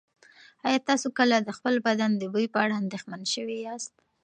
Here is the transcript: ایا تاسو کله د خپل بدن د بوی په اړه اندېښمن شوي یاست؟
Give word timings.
ایا 0.67 0.79
تاسو 0.89 1.07
کله 1.17 1.35
د 1.41 1.49
خپل 1.57 1.75
بدن 1.87 2.11
د 2.17 2.23
بوی 2.33 2.45
په 2.53 2.59
اړه 2.63 2.75
اندېښمن 2.81 3.21
شوي 3.33 3.57
یاست؟ 3.67 3.93